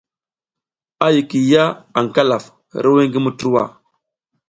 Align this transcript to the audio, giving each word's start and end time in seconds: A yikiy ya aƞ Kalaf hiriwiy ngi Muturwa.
A 1.05 1.07
yikiy 1.15 1.45
ya 1.51 1.63
aƞ 1.97 2.07
Kalaf 2.15 2.45
hiriwiy 2.71 3.07
ngi 3.07 3.19
Muturwa. 3.25 3.63